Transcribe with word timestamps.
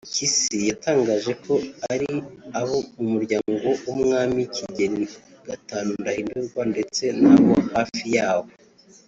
Mpyisi 0.07 0.57
yatangaje 0.69 1.31
ko 1.43 1.53
ari 1.93 2.09
abo 2.59 2.77
mu 2.99 3.07
muryango 3.13 3.49
w’Umwami 3.85 4.41
Kigeli 4.55 5.03
V 5.45 5.47
Ndahindurwa 5.99 6.61
ndetse 6.71 7.03
n’abo 7.21 7.53
hafi 7.75 8.03
yawo 8.17 8.47